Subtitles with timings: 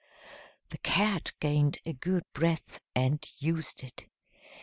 [0.69, 4.07] The cat gained a good breath and used it.